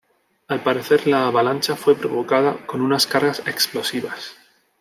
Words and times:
Al 0.47 0.63
parecer 0.63 1.05
la 1.05 1.27
avalancha 1.27 1.75
fue 1.75 1.93
provocada 1.95 2.65
con 2.65 2.81
unas 2.81 3.05
cargas 3.05 3.43
explosivas. 3.45 4.35